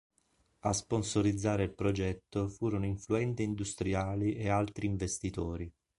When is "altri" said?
4.49-4.87